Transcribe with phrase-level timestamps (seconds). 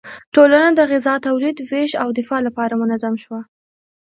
[0.35, 3.39] ټولنه د غذا تولید، ویش او دفاع لپاره منظم شوه.